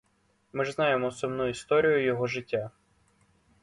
[0.53, 2.71] Ми ж знаємо сумну історію його життя.